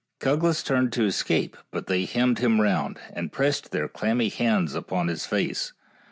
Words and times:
Cuglas 0.19 0.63
turned 0.63 0.91
to 0.93 1.05
escape, 1.05 1.55
but 1.69 1.85
they 1.85 2.05
hemmed 2.05 2.39
him 2.39 2.59
round, 2.59 2.99
and 3.13 3.31
pressed 3.31 3.69
their 3.69 3.87
clammy 3.87 4.29
hands 4.29 4.73
upon 4.73 5.09
his 5.09 5.27
face. 5.27 5.73